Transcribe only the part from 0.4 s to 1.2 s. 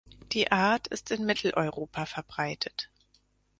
Art ist